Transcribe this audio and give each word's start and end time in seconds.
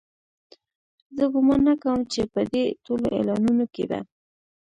زه 1.15 1.25
ګومان 1.33 1.61
نه 1.67 1.73
کوم 1.81 1.99
چې 2.13 2.21
په 2.33 2.41
دې 2.51 2.63
ټولو 2.85 3.07
اعلانونو 3.15 3.65
کې 3.73 3.83
به. 3.89 3.99